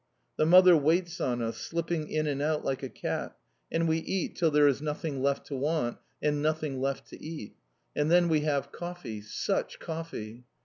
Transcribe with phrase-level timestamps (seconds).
[0.37, 3.37] The mother waits on us, slipping in and out like a cat,
[3.71, 7.55] and we eat till there is nothing left to want, and nothing left to eat.
[7.95, 10.45] And then we have coffee such coffee!